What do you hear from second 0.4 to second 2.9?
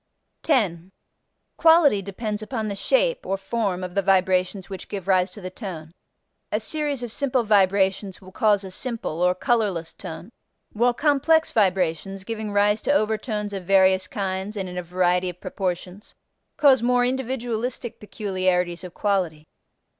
10. Quality depends upon the